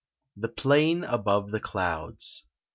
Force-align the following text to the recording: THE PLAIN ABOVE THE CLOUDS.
THE 0.35 0.47
PLAIN 0.49 1.03
ABOVE 1.03 1.51
THE 1.51 1.59
CLOUDS. 1.59 2.45